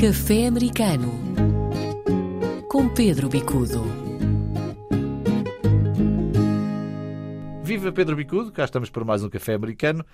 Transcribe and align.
Café 0.00 0.46
Americano 0.46 1.12
com 2.68 2.88
Pedro 2.88 3.28
Bicudo. 3.28 3.82
Viva 7.64 7.90
Pedro 7.90 8.14
Bicudo, 8.14 8.52
cá 8.52 8.64
estamos 8.64 8.90
para 8.90 9.04
mais 9.04 9.24
um 9.24 9.28
Café 9.28 9.54
Americano. 9.54 10.06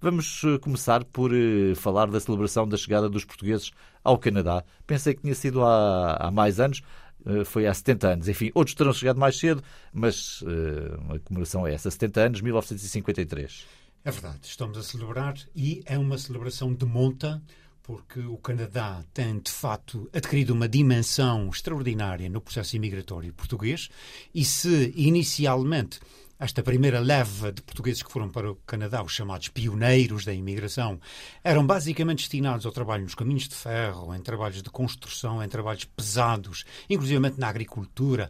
Vamos 0.00 0.42
eh, 0.44 0.58
começar 0.58 1.02
por 1.02 1.32
uh, 1.32 1.74
falar 1.74 2.06
da 2.06 2.20
celebração 2.20 2.68
da 2.68 2.76
chegada 2.76 3.08
dos 3.08 3.24
portugueses 3.24 3.72
ao 4.04 4.16
Canadá. 4.16 4.62
Pensei 4.86 5.12
que 5.12 5.22
tinha 5.22 5.34
sido 5.34 5.64
há, 5.64 6.18
há 6.20 6.30
mais 6.30 6.60
anos, 6.60 6.80
uh, 7.26 7.44
foi 7.44 7.66
há 7.66 7.74
70 7.74 8.08
anos. 8.08 8.28
Enfim, 8.28 8.52
outros 8.54 8.76
terão 8.76 8.92
chegado 8.92 9.18
mais 9.18 9.36
cedo, 9.36 9.60
mas 9.92 10.40
uh, 10.42 11.14
a 11.16 11.18
comemoração 11.18 11.66
é 11.66 11.74
essa, 11.74 11.90
70 11.90 12.20
anos, 12.20 12.40
1953. 12.40 13.66
É 14.04 14.10
verdade, 14.10 14.38
estamos 14.42 14.78
a 14.78 14.82
celebrar 14.82 15.34
e 15.54 15.82
é 15.84 15.96
uma 15.96 16.18
celebração 16.18 16.72
de 16.74 16.84
monta, 16.84 17.42
porque 17.82 18.20
o 18.20 18.36
Canadá 18.36 19.02
tem, 19.12 19.38
de 19.38 19.50
facto, 19.50 20.08
adquirido 20.12 20.50
uma 20.50 20.68
dimensão 20.68 21.48
extraordinária 21.48 22.28
no 22.28 22.40
processo 22.40 22.76
imigratório 22.76 23.32
português 23.32 23.88
e 24.34 24.44
se 24.44 24.92
inicialmente 24.96 25.98
esta 26.38 26.60
primeira 26.60 26.98
leva 26.98 27.52
de 27.52 27.62
portugueses 27.62 28.02
que 28.02 28.10
foram 28.10 28.28
para 28.28 28.50
o 28.50 28.56
Canadá, 28.66 29.00
os 29.00 29.12
chamados 29.12 29.46
pioneiros 29.48 30.24
da 30.24 30.32
imigração, 30.32 31.00
eram 31.44 31.64
basicamente 31.64 32.18
destinados 32.18 32.66
ao 32.66 32.72
trabalho 32.72 33.04
nos 33.04 33.14
caminhos 33.14 33.46
de 33.48 33.54
ferro, 33.54 34.12
em 34.12 34.20
trabalhos 34.20 34.60
de 34.60 34.68
construção, 34.68 35.42
em 35.42 35.48
trabalhos 35.48 35.84
pesados, 35.84 36.64
inclusive 36.90 37.20
na 37.38 37.48
agricultura. 37.48 38.28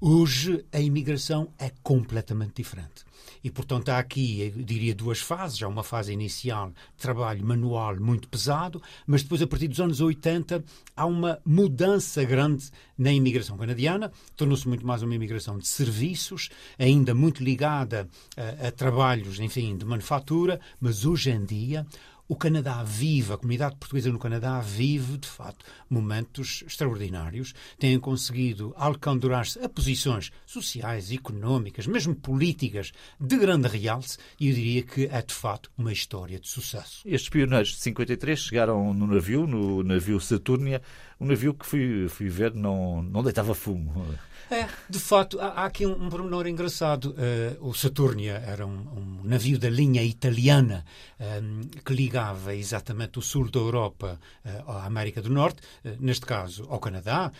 Hoje 0.00 0.64
a 0.72 0.80
imigração 0.80 1.52
é 1.58 1.72
completamente 1.82 2.54
diferente. 2.54 3.04
E, 3.42 3.50
portanto, 3.50 3.88
há 3.88 3.98
aqui, 3.98 4.52
eu 4.56 4.62
diria, 4.62 4.94
duas 4.94 5.18
fases. 5.18 5.60
Há 5.60 5.66
uma 5.66 5.82
fase 5.82 6.12
inicial 6.12 6.72
trabalho 6.96 7.44
manual 7.44 7.96
muito 7.96 8.28
pesado, 8.28 8.80
mas 9.04 9.24
depois, 9.24 9.42
a 9.42 9.46
partir 9.48 9.66
dos 9.66 9.80
anos 9.80 10.00
80, 10.00 10.64
há 10.96 11.04
uma 11.04 11.40
mudança 11.44 12.22
grande 12.22 12.70
na 12.96 13.12
imigração 13.12 13.58
canadiana. 13.58 14.12
Tornou-se 14.36 14.68
muito 14.68 14.86
mais 14.86 15.02
uma 15.02 15.16
imigração 15.16 15.58
de 15.58 15.66
serviços, 15.66 16.48
ainda 16.78 17.12
muito 17.12 17.42
ligada 17.42 18.08
a, 18.36 18.68
a 18.68 18.70
trabalhos, 18.70 19.40
enfim, 19.40 19.76
de 19.76 19.84
manufatura, 19.84 20.60
mas 20.80 21.04
hoje 21.04 21.30
em 21.30 21.44
dia 21.44 21.84
o 22.28 22.36
Canadá 22.36 22.82
vive, 22.84 23.32
a 23.32 23.38
comunidade 23.38 23.76
portuguesa 23.76 24.12
no 24.12 24.18
Canadá 24.18 24.60
vive, 24.60 25.16
de 25.16 25.26
facto, 25.26 25.64
momentos 25.88 26.62
extraordinários. 26.66 27.54
Têm 27.78 27.98
conseguido 27.98 28.74
alcançar-se 28.76 29.58
a 29.60 29.68
posições 29.68 30.30
sociais, 30.44 31.10
económicas, 31.10 31.86
mesmo 31.86 32.14
políticas, 32.14 32.92
de 33.18 33.36
grande 33.38 33.66
realce, 33.68 34.18
e 34.38 34.48
eu 34.48 34.54
diria 34.54 34.82
que 34.82 35.06
é, 35.06 35.22
de 35.22 35.32
facto, 35.32 35.70
uma 35.78 35.92
história 35.92 36.38
de 36.38 36.46
sucesso. 36.48 37.00
Estes 37.06 37.30
pioneiros 37.30 37.70
de 37.70 37.76
53 37.76 38.38
chegaram 38.38 38.92
no 38.92 39.06
navio, 39.06 39.46
no 39.46 39.82
navio 39.82 40.20
Saturnia, 40.20 40.82
um 41.20 41.26
navio 41.26 41.54
que 41.54 41.66
fui, 41.66 42.08
fui 42.08 42.28
ver 42.28 42.54
não, 42.54 43.02
não 43.02 43.22
deitava 43.22 43.54
fumo. 43.54 44.06
É, 44.50 44.66
de 44.88 44.98
facto, 44.98 45.38
há, 45.40 45.48
há 45.48 45.64
aqui 45.66 45.84
um, 45.84 46.06
um 46.06 46.08
pormenor 46.08 46.46
engraçado. 46.46 47.10
Uh, 47.10 47.68
o 47.68 47.74
Saturnia 47.74 48.42
era 48.46 48.66
um, 48.66 48.70
um, 48.70 49.20
navio 49.24 49.58
da 49.58 49.68
linha 49.68 50.02
italiana 50.02 50.86
um, 51.20 51.60
que 51.84 51.92
ligava 51.92 52.54
exatamente 52.54 53.18
o 53.18 53.22
sul 53.22 53.50
da 53.50 53.60
Europa 53.60 54.18
uh, 54.44 54.70
à 54.70 54.86
América 54.86 55.20
do 55.20 55.28
Norte, 55.28 55.60
uh, 55.84 55.96
neste 56.00 56.24
caso 56.24 56.66
ao 56.70 56.80
Canadá, 56.80 57.30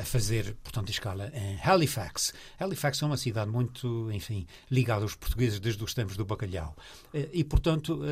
a 0.00 0.04
fazer, 0.04 0.56
portanto, 0.62 0.90
escala 0.90 1.30
em 1.34 1.58
Halifax. 1.62 2.34
Halifax 2.58 3.02
é 3.02 3.06
uma 3.06 3.16
cidade 3.16 3.50
muito, 3.50 4.10
enfim, 4.12 4.46
ligada 4.70 5.02
aos 5.02 5.14
portugueses 5.14 5.60
desde 5.60 5.82
os 5.82 5.94
tempos 5.94 6.16
do 6.16 6.24
bacalhau. 6.24 6.76
e, 7.32 7.42
portanto, 7.44 8.02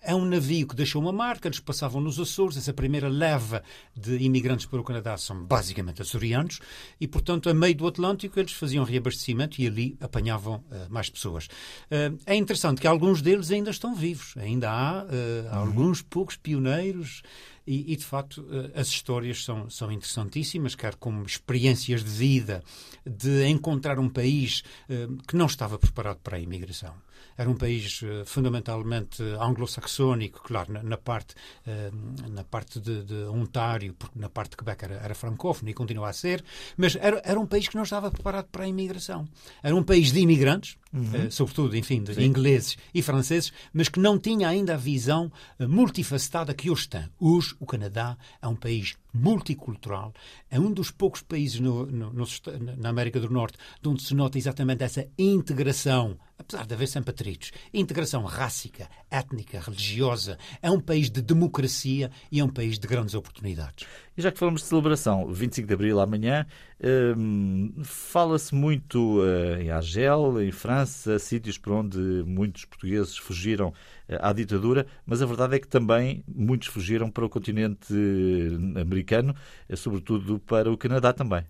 é 0.00 0.14
um 0.14 0.24
navio 0.24 0.66
que 0.66 0.74
deixou 0.74 1.02
uma 1.02 1.12
marca, 1.12 1.48
eles 1.48 1.60
passavam 1.60 2.00
nos 2.00 2.18
Açores, 2.18 2.56
essa 2.56 2.72
primeira 2.72 3.08
leva 3.08 3.62
de 3.96 4.16
imigrantes 4.16 4.66
para 4.66 4.80
o 4.80 4.84
Canadá 4.84 5.16
são 5.16 5.44
basicamente 5.44 6.00
açorianos, 6.02 6.60
e, 7.00 7.06
portanto, 7.06 7.48
a 7.48 7.54
meio 7.54 7.74
do 7.74 7.86
Atlântico 7.86 8.38
eles 8.38 8.52
faziam 8.52 8.84
reabastecimento 8.84 9.60
e 9.60 9.66
ali 9.66 9.96
apanhavam 10.00 10.56
uh, 10.56 10.90
mais 10.90 11.10
pessoas. 11.10 11.46
Uh, 11.46 12.18
é 12.26 12.34
interessante 12.34 12.80
que 12.80 12.86
alguns 12.86 13.20
deles 13.20 13.50
ainda 13.50 13.70
estão 13.70 13.94
vivos, 13.94 14.34
ainda 14.36 14.70
há 14.70 15.04
uh, 15.04 15.08
alguns 15.54 16.02
poucos 16.02 16.36
pioneiros 16.36 17.22
e, 17.66 17.92
e, 17.92 17.96
de 17.96 18.04
facto, 18.04 18.46
as 18.74 18.88
histórias 18.88 19.44
são, 19.44 19.68
são 19.68 19.92
interessantíssimas, 19.92 20.74
quer 20.74 20.94
como 20.94 21.22
experiências 21.24 22.02
de 22.02 22.08
vida, 22.08 22.62
de 23.04 23.46
encontrar 23.46 23.98
um 23.98 24.08
país 24.08 24.62
que 25.26 25.36
não 25.36 25.44
estava 25.44 25.78
preparado 25.78 26.16
para 26.22 26.38
a 26.38 26.40
imigração. 26.40 26.94
Era 27.36 27.48
um 27.48 27.56
país 27.56 28.02
uh, 28.02 28.24
fundamentalmente 28.24 29.22
anglo-saxónico, 29.22 30.42
claro, 30.42 30.72
na, 30.72 30.82
na 30.82 30.96
parte, 30.96 31.34
uh, 31.66 32.28
na 32.30 32.44
parte 32.44 32.80
de, 32.80 33.04
de, 33.04 33.14
Ontário, 33.26 33.94
porque 33.94 34.18
na 34.18 34.28
parte 34.28 34.50
de 34.50 34.56
Quebec 34.56 34.84
era, 34.84 34.94
era 34.96 35.14
francófono 35.14 35.70
e 35.70 35.74
continua 35.74 36.08
a 36.08 36.12
ser, 36.12 36.44
mas 36.76 36.96
era, 36.96 37.20
era 37.24 37.38
um 37.38 37.46
país 37.46 37.68
que 37.68 37.76
não 37.76 37.82
estava 37.82 38.10
preparado 38.10 38.46
para 38.46 38.64
a 38.64 38.68
imigração. 38.68 39.28
Era 39.62 39.74
um 39.74 39.82
país 39.82 40.12
de 40.12 40.20
imigrantes, 40.20 40.76
uhum. 40.92 41.26
uh, 41.26 41.30
sobretudo, 41.30 41.76
enfim, 41.76 42.02
de 42.02 42.14
Sim. 42.14 42.24
ingleses 42.24 42.76
e 42.92 43.02
franceses, 43.02 43.52
mas 43.72 43.88
que 43.88 44.00
não 44.00 44.18
tinha 44.18 44.48
ainda 44.48 44.74
a 44.74 44.76
visão 44.76 45.30
multifacetada 45.60 46.54
que 46.54 46.70
hoje 46.70 46.88
tem. 46.88 47.08
Hoje, 47.18 47.54
o 47.60 47.66
Canadá 47.66 48.16
é 48.40 48.48
um 48.48 48.56
país 48.56 48.96
multicultural, 49.18 50.12
é 50.50 50.58
um 50.58 50.72
dos 50.72 50.90
poucos 50.90 51.22
países 51.22 51.60
no, 51.60 51.86
no, 51.86 52.12
no, 52.12 52.26
na 52.76 52.88
América 52.88 53.20
do 53.20 53.30
Norte 53.30 53.58
onde 53.84 54.02
se 54.02 54.14
nota 54.14 54.38
exatamente 54.38 54.84
essa 54.84 55.06
integração 55.18 56.18
apesar 56.38 56.66
de 56.66 56.74
haver 56.74 56.86
sempre 56.86 57.10
atritos, 57.10 57.50
integração 57.74 58.22
rássica, 58.22 58.88
étnica, 59.10 59.60
religiosa, 59.60 60.38
é 60.62 60.70
um 60.70 60.80
país 60.80 61.10
de 61.10 61.20
democracia 61.20 62.10
e 62.30 62.38
é 62.38 62.44
um 62.44 62.48
país 62.48 62.78
de 62.78 62.86
grandes 62.86 63.14
oportunidades. 63.14 63.86
E 64.16 64.22
já 64.22 64.30
que 64.30 64.38
falamos 64.38 64.62
de 64.62 64.68
celebração, 64.68 65.32
25 65.32 65.66
de 65.66 65.74
Abril 65.74 66.00
amanhã, 66.00 66.46
hum, 67.16 67.72
fala-se 67.82 68.54
muito 68.54 69.20
uh, 69.20 69.60
em 69.60 69.70
Argel, 69.70 70.40
em 70.40 70.52
França, 70.52 71.18
sítios 71.18 71.58
por 71.58 71.72
onde 71.72 71.98
muitos 72.26 72.64
portugueses 72.64 73.16
fugiram 73.16 73.68
uh, 73.68 73.74
à 74.20 74.32
ditadura, 74.32 74.86
mas 75.04 75.20
a 75.20 75.26
verdade 75.26 75.56
é 75.56 75.58
que 75.58 75.68
também 75.68 76.22
muitos 76.26 76.68
fugiram 76.68 77.10
para 77.10 77.24
o 77.24 77.28
continente 77.28 77.94
americano, 78.80 79.34
uh, 79.68 79.76
sobretudo 79.76 80.38
para 80.40 80.70
o 80.70 80.76
Canadá 80.76 81.12
também. 81.12 81.44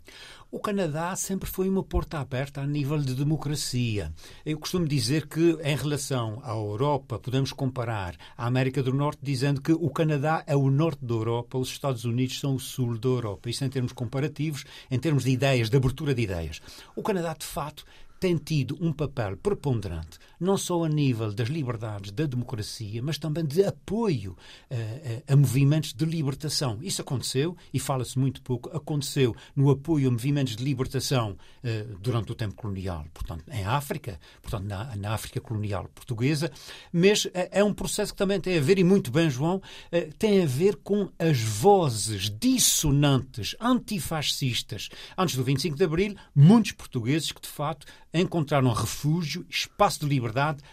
O 0.50 0.58
Canadá 0.58 1.14
sempre 1.14 1.46
foi 1.46 1.68
uma 1.68 1.82
porta 1.82 2.18
aberta 2.18 2.62
a 2.62 2.66
nível 2.66 2.96
de 2.96 3.14
democracia. 3.14 4.10
Eu 4.46 4.58
costumo 4.58 4.88
dizer 4.88 5.26
que, 5.26 5.58
em 5.62 5.76
relação 5.76 6.40
à 6.42 6.52
Europa, 6.52 7.18
podemos 7.18 7.52
comparar 7.52 8.16
a 8.34 8.46
América 8.46 8.82
do 8.82 8.94
Norte 8.94 9.18
dizendo 9.22 9.60
que 9.60 9.72
o 9.72 9.90
Canadá 9.90 10.42
é 10.46 10.56
o 10.56 10.70
norte 10.70 11.04
da 11.04 11.12
Europa, 11.12 11.58
os 11.58 11.68
Estados 11.68 12.06
Unidos 12.06 12.40
são 12.40 12.54
o 12.54 12.58
sul 12.58 12.96
da 12.96 13.10
Europa. 13.10 13.50
Isso 13.50 13.62
em 13.62 13.68
termos 13.68 13.92
comparativos, 13.92 14.64
em 14.90 14.98
termos 14.98 15.24
de 15.24 15.32
ideias, 15.32 15.68
de 15.68 15.76
abertura 15.76 16.14
de 16.14 16.22
ideias. 16.22 16.62
O 16.96 17.02
Canadá, 17.02 17.34
de 17.38 17.44
fato, 17.44 17.84
tem 18.18 18.36
tido 18.36 18.76
um 18.80 18.90
papel 18.90 19.36
preponderante, 19.36 20.18
não 20.38 20.56
só 20.56 20.84
a 20.84 20.88
nível 20.88 21.32
das 21.32 21.48
liberdades, 21.48 22.10
da 22.10 22.26
democracia, 22.26 23.02
mas 23.02 23.18
também 23.18 23.44
de 23.44 23.64
apoio 23.64 24.36
uh, 24.70 25.22
a 25.26 25.36
movimentos 25.36 25.92
de 25.92 26.04
libertação. 26.04 26.78
Isso 26.82 27.02
aconteceu, 27.02 27.56
e 27.72 27.78
fala-se 27.78 28.18
muito 28.18 28.40
pouco, 28.42 28.74
aconteceu 28.76 29.34
no 29.54 29.70
apoio 29.70 30.08
a 30.08 30.10
movimentos 30.10 30.56
de 30.56 30.64
libertação 30.64 31.32
uh, 31.32 31.98
durante 31.98 32.32
o 32.32 32.34
tempo 32.34 32.54
colonial, 32.54 33.04
portanto, 33.12 33.44
em 33.50 33.64
África, 33.64 34.18
portanto, 34.40 34.64
na, 34.64 34.96
na 34.96 35.12
África 35.12 35.40
colonial 35.40 35.88
portuguesa, 35.94 36.50
mas 36.92 37.24
uh, 37.24 37.30
é 37.34 37.62
um 37.64 37.74
processo 37.74 38.12
que 38.12 38.18
também 38.18 38.40
tem 38.40 38.58
a 38.58 38.60
ver, 38.60 38.78
e 38.78 38.84
muito 38.84 39.10
bem, 39.10 39.28
João, 39.30 39.60
tem 40.18 40.42
a 40.42 40.46
ver 40.46 40.76
com 40.76 41.10
as 41.18 41.40
vozes 41.40 42.30
dissonantes, 42.30 43.56
antifascistas. 43.60 44.88
Antes 45.16 45.36
do 45.36 45.44
25 45.44 45.76
de 45.76 45.84
Abril, 45.84 46.16
muitos 46.34 46.72
portugueses 46.72 47.32
que, 47.32 47.40
de 47.40 47.48
facto, 47.48 47.86
encontraram 48.12 48.72
refúgio, 48.72 49.44
espaço 49.48 50.00
de 50.00 50.06
liberdade, 50.06 50.27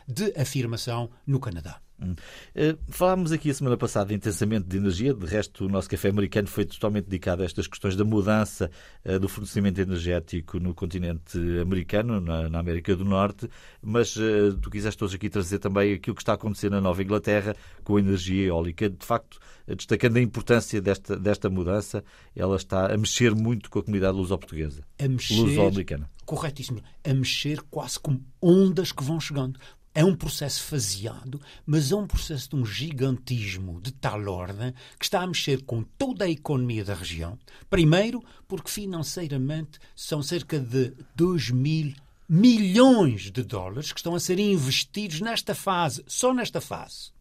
de 0.07 0.33
afirmação 0.39 1.09
no 1.25 1.39
Canadá. 1.39 1.84
Hum. 2.01 2.11
Uh, 2.55 2.77
falámos 2.89 3.31
aqui 3.31 3.49
a 3.49 3.53
semana 3.53 3.77
passada 3.77 4.13
intensamente 4.13 4.67
de 4.67 4.77
energia, 4.77 5.13
de 5.13 5.25
resto 5.25 5.65
o 5.65 5.69
nosso 5.69 5.89
café 5.89 6.09
americano 6.09 6.47
foi 6.47 6.65
totalmente 6.65 7.05
dedicado 7.05 7.41
a 7.41 7.45
estas 7.45 7.67
questões 7.67 7.95
da 7.95 8.03
mudança 8.03 8.69
uh, 9.05 9.17
do 9.17 9.29
fornecimento 9.29 9.79
energético 9.79 10.59
no 10.59 10.73
continente 10.73 11.37
americano, 11.61 12.19
na, 12.19 12.49
na 12.49 12.59
América 12.59 12.95
do 12.95 13.05
Norte, 13.05 13.49
mas 13.81 14.15
uh, 14.17 14.57
tu 14.61 14.69
quiseste 14.69 15.01
hoje 15.03 15.15
aqui 15.15 15.29
trazer 15.29 15.59
também 15.59 15.93
aquilo 15.93 16.15
que 16.15 16.21
está 16.21 16.33
a 16.33 16.35
acontecer 16.35 16.69
na 16.69 16.81
Nova 16.81 17.01
Inglaterra 17.01 17.55
com 17.83 17.95
a 17.95 17.99
energia 17.99 18.47
eólica, 18.47 18.89
de 18.89 19.05
facto 19.05 19.39
destacando 19.67 20.17
a 20.17 20.21
importância 20.21 20.81
desta, 20.81 21.17
desta 21.17 21.49
mudança, 21.49 22.03
ela 22.35 22.55
está 22.55 22.93
a 22.93 22.97
mexer 22.97 23.33
muito 23.33 23.69
com 23.69 23.79
a 23.79 23.83
comunidade 23.83 24.15
luso-portuguesa, 24.15 24.83
luso-americana. 25.31 26.09
Corretíssimo, 26.25 26.81
a 27.03 27.13
mexer 27.13 27.61
quase 27.69 27.99
como 27.99 28.23
ondas 28.41 28.91
que 28.91 29.03
vão 29.03 29.19
chegando. 29.19 29.59
É 29.97 30.03
um 30.03 30.13
processo 30.13 30.61
faseado, 30.61 31.41
mas 31.65 31.89
é 31.89 31.95
um 31.95 32.05
processo 32.05 32.49
de 32.49 32.55
um 32.57 32.65
gigantismo 32.65 33.79
de 33.79 33.93
tal 33.93 34.27
ordem 34.27 34.73
que 34.99 35.05
está 35.05 35.21
a 35.21 35.27
mexer 35.27 35.63
com 35.63 35.83
toda 35.83 36.25
a 36.25 36.29
economia 36.29 36.83
da 36.83 36.93
região. 36.93 37.39
Primeiro, 37.69 38.21
porque 38.45 38.69
financeiramente 38.69 39.79
são 39.95 40.21
cerca 40.21 40.59
de 40.59 40.93
2 41.15 41.51
mil 41.51 41.93
milhões 42.27 43.31
de 43.31 43.43
dólares 43.43 43.93
que 43.93 43.99
estão 43.99 44.15
a 44.15 44.19
ser 44.19 44.37
investidos 44.37 45.21
nesta 45.21 45.55
fase, 45.55 46.03
só 46.07 46.33
nesta 46.33 46.59
fase. 46.59 47.13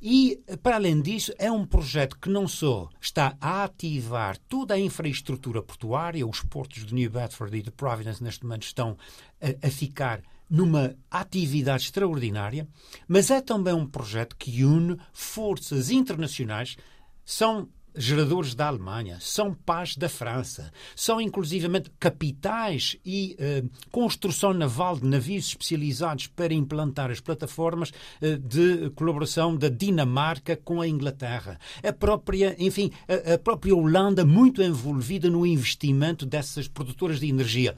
E, 0.00 0.40
para 0.62 0.76
além 0.76 1.02
disso, 1.02 1.32
é 1.36 1.50
um 1.50 1.66
projeto 1.66 2.16
que 2.20 2.28
não 2.28 2.46
só 2.46 2.88
está 3.00 3.36
a 3.40 3.64
ativar 3.64 4.38
toda 4.48 4.74
a 4.74 4.78
infraestrutura 4.78 5.60
portuária, 5.60 6.24
os 6.24 6.40
portos 6.42 6.86
de 6.86 6.94
New 6.94 7.10
Bedford 7.10 7.56
e 7.56 7.62
de 7.62 7.72
Providence 7.72 8.22
neste 8.22 8.44
momento 8.44 8.62
estão 8.62 8.96
a, 9.42 9.66
a 9.66 9.70
ficar 9.70 10.22
numa 10.48 10.94
atividade 11.10 11.84
extraordinária, 11.84 12.66
mas 13.06 13.30
é 13.30 13.40
também 13.40 13.74
um 13.74 13.86
projeto 13.86 14.36
que 14.36 14.64
une 14.64 14.96
forças 15.12 15.90
internacionais, 15.90 16.76
são 17.24 17.68
geradores 17.98 18.54
da 18.54 18.68
Alemanha, 18.68 19.18
são 19.20 19.52
paz 19.52 19.96
da 19.96 20.08
França, 20.08 20.72
são 20.94 21.20
inclusivamente 21.20 21.90
capitais 21.98 22.96
e 23.04 23.34
eh, 23.38 23.64
construção 23.90 24.54
naval 24.54 24.96
de 24.98 25.06
navios 25.06 25.48
especializados 25.48 26.28
para 26.28 26.54
implantar 26.54 27.10
as 27.10 27.18
plataformas 27.18 27.92
eh, 28.22 28.36
de 28.36 28.90
colaboração 28.90 29.56
da 29.56 29.68
Dinamarca 29.68 30.56
com 30.56 30.80
a 30.80 30.86
Inglaterra. 30.86 31.58
A 31.82 31.92
própria, 31.92 32.54
enfim, 32.58 32.92
a, 33.08 33.34
a 33.34 33.38
própria 33.38 33.74
Holanda 33.74 34.24
muito 34.24 34.62
envolvida 34.62 35.28
no 35.28 35.44
investimento 35.44 36.24
dessas 36.24 36.68
produtoras 36.68 37.18
de 37.18 37.28
energia. 37.28 37.74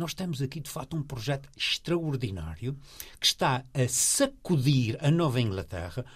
Nós 0.00 0.14
temos 0.14 0.40
aqui, 0.40 0.60
de 0.60 0.70
facto, 0.70 0.96
um 0.96 1.02
projeto 1.02 1.46
extraordinário 1.54 2.74
que 3.20 3.26
está 3.26 3.62
a 3.74 3.86
sacudir 3.86 4.96
a 4.98 5.10
Nova 5.10 5.38
Inglaterra, 5.38 6.06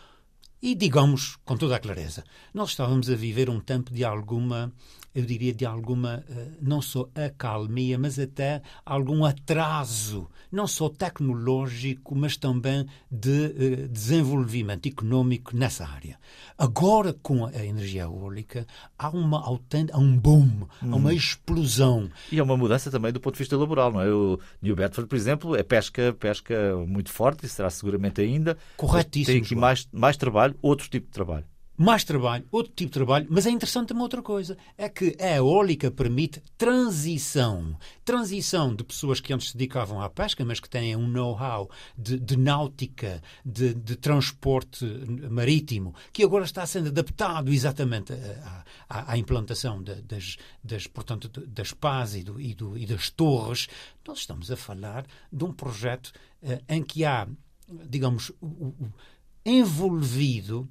e 0.63 0.75
digamos 0.75 1.37
com 1.45 1.55
toda 1.55 1.77
a 1.77 1.79
clareza, 1.79 2.25
nós 2.55 2.71
estávamos 2.71 3.11
a 3.11 3.15
viver 3.15 3.51
um 3.51 3.61
tempo 3.61 3.93
de 3.93 4.03
alguma, 4.03 4.73
eu 5.15 5.25
diria, 5.25 5.55
de 5.55 5.65
alguma, 5.65 6.25
eh, 6.29 6.49
não 6.61 6.83
só 6.83 7.09
acalmia, 7.15 7.97
mas 7.97 8.19
até 8.19 8.61
algum 8.85 9.25
atraso, 9.25 10.29
não 10.51 10.67
só 10.67 10.89
tecnológico, 10.89 12.17
mas 12.17 12.37
também 12.37 12.85
de 13.11 13.45
eh, 13.45 13.89
desenvolvimento 13.89 14.89
económico 14.89 15.57
nessa 15.57 15.87
área. 15.87 16.19
Agora, 16.59 17.13
com 17.13 17.47
a 17.47 17.65
energia 17.65 18.03
eólica, 18.03 18.67
há, 18.99 19.09
uma, 19.11 19.39
há 19.41 19.99
um 19.99 20.19
boom, 20.19 20.67
há 20.83 20.97
uma 20.97 21.11
hum. 21.11 21.13
explosão. 21.13 22.11
E 22.33 22.39
é 22.39 22.43
uma 22.43 22.57
mudança 22.57 22.91
também 22.91 23.13
do 23.13 23.21
ponto 23.21 23.35
de 23.35 23.39
vista 23.39 23.57
laboral, 23.57 23.93
não 23.93 24.01
é? 24.01 24.13
O 24.13 24.41
New 24.61 24.75
Bedford, 24.75 25.09
por 25.09 25.17
exemplo, 25.17 25.57
é 25.57 25.63
pesca, 25.63 26.13
pesca 26.19 26.77
muito 26.89 27.11
forte, 27.11 27.47
e 27.47 27.49
será 27.49 27.71
seguramente 27.71 28.21
ainda. 28.21 28.59
Corretíssimo. 28.77 29.35
Tem 29.35 29.43
aqui 29.43 29.55
mais, 29.55 29.89
mais 29.93 30.17
trabalho 30.17 30.57
outro 30.61 30.89
tipo 30.89 31.07
de 31.07 31.13
trabalho 31.13 31.45
mais 31.77 32.05
trabalho, 32.05 32.47
outro 32.53 32.73
tipo 32.75 32.91
de 32.91 32.95
trabalho, 32.95 33.27
mas 33.29 33.47
é 33.47 33.51
interessante 33.51 33.89
também 33.89 34.03
outra 34.03 34.23
coisa, 34.23 34.57
é 34.79 34.89
que 34.89 35.17
a 35.21 35.37
eólica 35.37 35.91
permite 35.91 36.41
transição. 36.57 37.77
Transição 38.05 38.75
de 38.75 38.85
pessoas 38.85 39.21
que 39.21 39.33
antes 39.33 39.49
se 39.51 39.57
dedicavam 39.57 40.01
à 40.01 40.09
pesca, 40.09 40.45
mas 40.45 40.61
que 40.61 40.69
têm 40.69 40.95
um 40.95 41.09
know-how 41.09 41.69
de, 41.99 42.19
de, 42.19 42.37
náutica, 42.37 43.21
de, 43.45 43.75
de, 43.75 43.97
transporte 43.97 44.85
marítimo, 45.29 45.95
que 46.13 46.23
agora 46.23 46.45
está 46.45 46.65
sendo 46.65 46.89
adaptado 46.89 47.53
exatamente 47.53 48.13
à, 48.13 48.65
à, 48.89 49.13
à 49.13 49.19
implantação 49.19 49.83
de, 49.83 50.01
das, 50.03 50.37
das, 50.63 50.87
portanto, 50.87 51.29
das 51.47 51.73
pás 51.73 52.15
e, 52.15 52.23
do, 52.23 52.41
e, 52.41 52.55
do, 52.55 52.79
e, 52.79 52.87
das 52.87 53.11
torres. 53.11 53.67
Nós 54.07 54.19
estamos 54.19 54.51
a 54.51 54.57
falar 54.57 55.07
de 55.33 55.45
um 55.45 55.53
projeto 55.53 56.13
uh, 56.43 56.63
em 56.69 56.83
que 56.83 57.05
há, 57.05 57.27
digamos, 57.89 58.31
o, 58.41 58.47
o 58.47 58.93
envolvido 59.45 60.69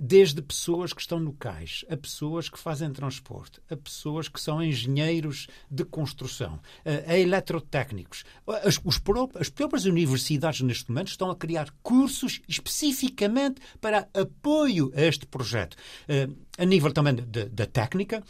desde 0.00 0.40
pessoas 0.40 0.94
que 0.94 1.02
estão 1.02 1.20
no 1.20 1.34
cais, 1.34 1.84
a 1.90 1.96
pessoas 1.96 2.48
que 2.48 2.58
fazem 2.58 2.90
transporte, 2.90 3.60
a 3.70 3.76
pessoas 3.76 4.28
que 4.28 4.40
são 4.40 4.62
engenheiros 4.62 5.46
de 5.70 5.84
construção, 5.84 6.58
a, 7.06 7.18
eletrotécnicos. 7.18 8.24
As, 8.64 8.80
os, 8.82 9.00
as 9.38 9.50
próprias 9.50 9.84
universidades, 9.84 10.62
neste 10.62 10.90
momento, 10.90 11.08
estão 11.08 11.30
a 11.30 11.36
criar 11.36 11.70
cursos 11.82 12.40
especificamente 12.48 13.60
para 13.78 14.08
apoio 14.14 14.90
a 14.96 15.02
este 15.02 15.26
projeto. 15.26 15.76
Eh, 16.08 16.28
a 16.56 16.64
nível 16.64 16.92
também 16.92 17.14
da 17.14 17.66
técnica, 17.66 18.22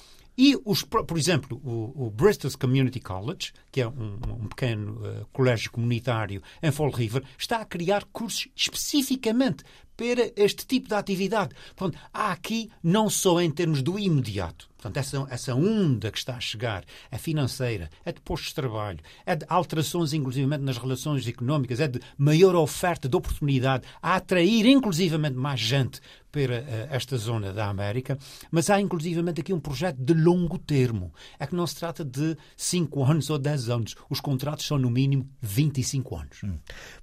e, 0.43 0.59
os, 0.65 0.83
por 0.83 1.19
exemplo, 1.19 1.61
o, 1.63 2.07
o 2.07 2.11
Bristol 2.11 2.51
Community 2.59 2.99
College, 2.99 3.53
que 3.71 3.83
é 3.83 3.87
um, 3.87 4.19
um 4.27 4.49
pequeno 4.49 4.93
uh, 4.93 5.27
colégio 5.35 5.71
comunitário 5.71 6.43
em 6.63 6.71
Fall 6.71 6.91
River, 6.91 7.23
está 7.37 7.61
a 7.61 7.65
criar 7.67 8.05
cursos 8.07 8.49
especificamente 8.57 9.63
para 10.01 10.33
este 10.35 10.67
tipo 10.67 10.89
de 10.89 10.95
atividade. 10.95 11.55
Portanto, 11.77 12.03
há 12.11 12.33
aqui, 12.33 12.71
não 12.83 13.11
só 13.11 13.39
em 13.39 13.51
termos 13.51 13.83
do 13.83 13.99
imediato, 13.99 14.70
portanto, 14.81 14.97
essa, 14.97 15.27
essa 15.31 15.55
onda 15.55 16.11
que 16.11 16.19
está 16.19 16.37
a 16.37 16.41
chegar 16.41 16.85
é 17.11 17.19
financeira, 17.19 17.91
é 18.05 18.13
de 18.13 18.21
postos 18.21 18.49
de 18.49 18.55
trabalho, 18.55 18.99
é 19.27 19.37
de 19.37 19.45
alterações, 19.49 20.13
inclusivamente, 20.15 20.65
nas 20.65 20.79
relações 20.79 21.27
económicas, 21.29 21.81
é 21.81 21.87
de 21.87 22.01
maior 22.17 22.55
oferta 22.55 23.09
de 23.09 23.17
oportunidade, 23.17 23.87
a 24.03 24.17
atrair, 24.17 24.67
inclusivamente, 24.67 25.37
mais 25.37 25.61
gente 25.61 26.01
para 26.33 26.61
uh, 26.61 26.95
esta 26.95 27.17
zona 27.17 27.53
da 27.53 27.69
América, 27.69 28.17
mas 28.51 28.71
há 28.71 28.81
inclusivamente 28.81 29.41
aqui 29.41 29.53
um 29.53 29.61
projeto 29.61 29.99
de 29.99 30.15
longo 30.15 30.59
termo. 30.59 31.13
É 31.39 31.47
que 31.47 31.55
não 31.55 31.67
se 31.67 31.77
trata 31.77 32.05
de 32.05 32.37
5 32.57 33.05
anos 33.05 33.31
ou 33.31 33.39
10 33.39 33.69
anos. 33.69 33.97
Os 34.09 34.21
contratos 34.21 34.67
são, 34.67 34.79
no 34.79 34.91
mínimo, 34.91 35.29
25 35.41 36.17
anos. 36.17 36.43
Hum. 36.45 36.59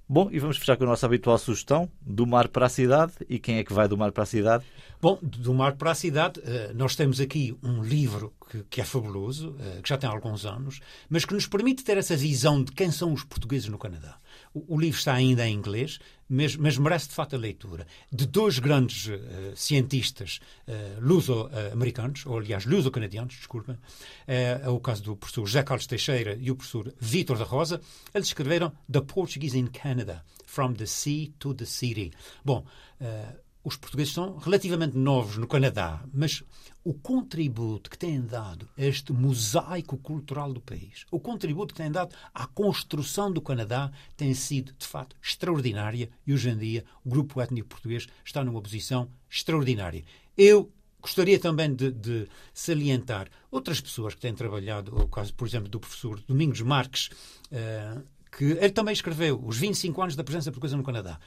Bom, 0.08 0.28
e 0.32 0.38
vamos 0.38 0.56
fechar 0.56 0.76
com 0.76 0.84
a 0.84 0.86
nossa 0.86 1.04
habitual 1.04 1.36
sugestão, 1.38 1.88
do 2.00 2.26
mar 2.26 2.48
para 2.48 2.66
a 2.66 2.68
cidade. 2.68 3.12
E 3.28 3.38
quem 3.38 3.58
é 3.58 3.64
que 3.64 3.72
vai 3.72 3.86
do 3.86 3.96
mar 3.96 4.10
para 4.10 4.22
a 4.22 4.26
cidade? 4.26 4.64
Bom, 5.00 5.18
do 5.22 5.52
mar 5.52 5.76
para 5.76 5.90
a 5.90 5.94
cidade, 5.94 6.40
uh, 6.40 6.74
nós 6.74 6.96
temos 6.96 7.20
aqui 7.20 7.56
um 7.68 7.82
livro 7.82 8.34
que, 8.50 8.64
que 8.64 8.80
é 8.80 8.84
fabuloso, 8.84 9.50
uh, 9.50 9.82
que 9.82 9.88
já 9.88 9.98
tem 9.98 10.08
alguns 10.08 10.46
anos, 10.46 10.80
mas 11.08 11.24
que 11.24 11.34
nos 11.34 11.46
permite 11.46 11.84
ter 11.84 11.96
essa 11.96 12.16
visão 12.16 12.62
de 12.62 12.72
quem 12.72 12.90
são 12.90 13.12
os 13.12 13.24
portugueses 13.24 13.68
no 13.68 13.78
Canadá. 13.78 14.18
O, 14.54 14.76
o 14.76 14.80
livro 14.80 14.98
está 14.98 15.14
ainda 15.14 15.46
em 15.46 15.54
inglês, 15.54 15.98
mas, 16.28 16.56
mas, 16.56 16.76
merece 16.76 17.08
de 17.08 17.14
facto 17.14 17.34
a 17.34 17.38
leitura. 17.38 17.86
De 18.12 18.26
dois 18.26 18.58
grandes 18.58 19.06
uh, 19.06 19.56
cientistas 19.56 20.40
uh, 20.66 21.00
luso-americanos, 21.00 22.26
ou 22.26 22.38
aliás 22.38 22.64
luso-canadianos, 22.66 23.34
desculpem, 23.34 23.74
uh, 23.74 23.80
é 24.26 24.68
o 24.68 24.80
caso 24.80 25.02
do 25.02 25.16
professor 25.16 25.46
José 25.46 25.62
Carlos 25.62 25.86
Teixeira 25.86 26.36
e 26.40 26.50
o 26.50 26.56
professor 26.56 26.92
Vítor 27.00 27.38
da 27.38 27.44
Rosa, 27.44 27.80
eles 28.14 28.28
escreveram 28.28 28.72
The 28.90 29.00
Portuguese 29.00 29.58
in 29.58 29.66
Canada, 29.68 30.24
From 30.46 30.74
the 30.74 30.86
Sea 30.86 31.32
to 31.38 31.54
the 31.54 31.64
City. 31.64 32.12
Bom, 32.44 32.64
uh, 33.00 33.47
os 33.62 33.76
portugueses 33.76 34.12
são 34.12 34.36
relativamente 34.36 34.96
novos 34.96 35.36
no 35.36 35.46
Canadá, 35.46 36.02
mas 36.12 36.42
o 36.84 36.94
contributo 36.94 37.90
que 37.90 37.98
têm 37.98 38.20
dado 38.20 38.68
a 38.78 38.82
este 38.82 39.12
mosaico 39.12 39.96
cultural 39.98 40.52
do 40.52 40.60
país, 40.60 41.04
o 41.10 41.20
contributo 41.20 41.74
que 41.74 41.82
têm 41.82 41.90
dado 41.90 42.14
à 42.32 42.46
construção 42.46 43.30
do 43.30 43.42
Canadá 43.42 43.90
tem 44.16 44.32
sido, 44.32 44.72
de 44.78 44.86
facto, 44.86 45.16
extraordinária 45.22 46.08
e 46.26 46.32
hoje 46.32 46.48
em 46.48 46.56
dia 46.56 46.84
o 47.04 47.10
grupo 47.10 47.40
étnico 47.40 47.68
português 47.68 48.06
está 48.24 48.42
numa 48.44 48.62
posição 48.62 49.08
extraordinária. 49.28 50.04
Eu 50.36 50.72
Gostaria 51.00 51.38
também 51.38 51.72
de, 51.72 51.92
de, 51.92 52.28
salientar 52.52 53.28
outras 53.52 53.80
pessoas 53.80 54.14
que 54.14 54.20
têm 54.20 54.34
trabalhado, 54.34 54.96
o 54.96 55.06
caso, 55.06 55.32
por 55.32 55.46
exemplo, 55.46 55.68
do 55.68 55.78
professor 55.78 56.20
Domingos 56.26 56.60
Marques, 56.60 57.08
uh, 57.52 58.02
que 58.36 58.44
ele 58.44 58.70
também 58.70 58.92
escreveu 58.92 59.40
os 59.44 59.56
25 59.56 60.02
anos 60.02 60.16
da 60.16 60.24
presença 60.24 60.50
portuguesa 60.50 60.76
no 60.76 60.82
Canadá. 60.82 61.18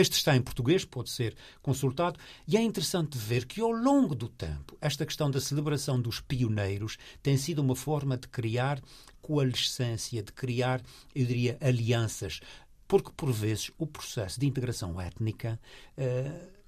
Este 0.00 0.14
está 0.14 0.34
em 0.34 0.40
português, 0.40 0.82
pode 0.82 1.10
ser 1.10 1.36
consultado, 1.60 2.18
e 2.48 2.56
é 2.56 2.62
interessante 2.62 3.18
ver 3.18 3.44
que 3.44 3.60
ao 3.60 3.70
longo 3.70 4.14
do 4.14 4.30
tempo, 4.30 4.74
esta 4.80 5.04
questão 5.04 5.30
da 5.30 5.42
celebração 5.42 6.00
dos 6.00 6.20
pioneiros 6.20 6.96
tem 7.22 7.36
sido 7.36 7.58
uma 7.58 7.76
forma 7.76 8.16
de 8.16 8.26
criar 8.26 8.80
coalescência, 9.20 10.22
de 10.22 10.32
criar, 10.32 10.80
eu 11.14 11.26
diria, 11.26 11.58
alianças, 11.60 12.40
porque 12.88 13.10
por 13.14 13.30
vezes 13.30 13.70
o 13.76 13.86
processo 13.86 14.40
de 14.40 14.46
integração 14.46 14.98
étnica. 14.98 15.60
Uh, 15.98 16.60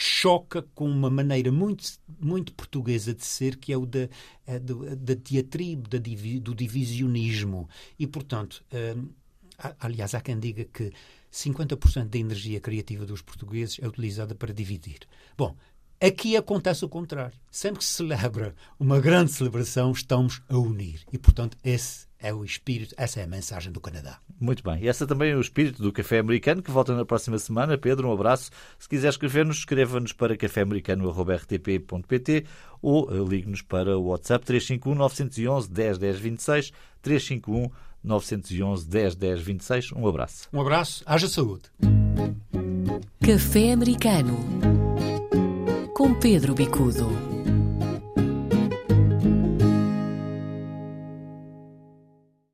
choca 0.00 0.62
com 0.76 0.88
uma 0.88 1.10
maneira 1.10 1.50
muito, 1.50 1.82
muito 2.20 2.52
portuguesa 2.52 3.12
de 3.12 3.24
ser, 3.24 3.56
que 3.56 3.72
é 3.72 3.76
o 3.76 3.84
da, 3.84 4.08
é 4.46 4.56
do, 4.60 4.94
da 4.94 5.14
diatribe, 5.14 5.88
da, 5.88 5.98
do 6.40 6.54
divisionismo. 6.54 7.68
E, 7.98 8.06
portanto, 8.06 8.64
uh, 8.72 9.08
aliás, 9.80 10.14
há 10.14 10.20
quem 10.20 10.38
diga 10.38 10.64
que 10.66 10.92
50% 11.32 12.08
da 12.08 12.18
energia 12.18 12.60
criativa 12.60 13.04
dos 13.04 13.22
portugueses 13.22 13.78
é 13.80 13.86
utilizada 13.86 14.34
para 14.34 14.52
dividir. 14.52 15.00
Bom, 15.36 15.56
aqui 16.00 16.36
acontece 16.36 16.84
o 16.84 16.88
contrário. 16.88 17.38
Sempre 17.50 17.78
que 17.78 17.84
se 17.84 17.92
celebra 17.92 18.54
uma 18.78 19.00
grande 19.00 19.32
celebração, 19.32 19.92
estamos 19.92 20.42
a 20.48 20.56
unir. 20.56 21.02
E, 21.12 21.18
portanto, 21.18 21.56
esse 21.62 22.08
é 22.20 22.34
o 22.34 22.44
espírito, 22.44 22.94
essa 22.96 23.20
é 23.20 23.24
a 23.24 23.28
mensagem 23.28 23.70
do 23.70 23.80
Canadá. 23.80 24.18
Muito 24.40 24.62
bem. 24.62 24.84
E 24.84 24.92
também 25.06 25.32
é 25.32 25.36
o 25.36 25.40
espírito 25.40 25.82
do 25.82 25.92
Café 25.92 26.18
Americano, 26.18 26.62
que 26.62 26.70
volta 26.70 26.94
na 26.94 27.04
próxima 27.04 27.38
semana. 27.38 27.76
Pedro, 27.78 28.08
um 28.08 28.12
abraço. 28.12 28.50
Se 28.78 28.88
quiser 28.88 29.08
escrever-nos, 29.08 29.58
escreva-nos 29.58 30.12
para 30.12 30.36
caféamericano.rtp.pt 30.36 32.44
ou 32.82 33.08
eh, 33.10 33.14
ligue-nos 33.28 33.62
para 33.62 33.98
o 33.98 34.06
WhatsApp 34.06 34.44
351 34.44 34.94
911 34.94 35.68
10 35.70 35.98
10 35.98 36.18
26 36.18 36.72
351 37.02 37.70
911 38.02 38.86
10 38.86 39.14
10 39.14 39.40
26. 39.40 39.92
Um 39.92 40.06
abraço. 40.06 40.48
Um 40.52 40.60
abraço. 40.60 41.02
Haja 41.06 41.28
saúde. 41.28 41.64
Café 43.20 43.72
Americano 43.72 44.38
com 45.94 46.14
Pedro 46.14 46.54
Bicudo. 46.54 47.37